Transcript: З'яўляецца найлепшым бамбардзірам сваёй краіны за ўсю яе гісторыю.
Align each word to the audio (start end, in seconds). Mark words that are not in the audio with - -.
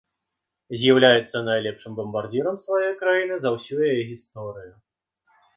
З'яўляецца 0.83 1.37
найлепшым 1.49 1.91
бамбардзірам 2.01 2.55
сваёй 2.65 2.89
краіны 3.05 3.35
за 3.45 3.49
ўсю 3.57 3.75
яе 3.91 4.03
гісторыю. 4.15 4.73